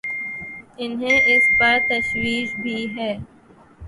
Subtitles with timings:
[0.77, 3.11] انہیں اس پر تشویش بھی ہے۔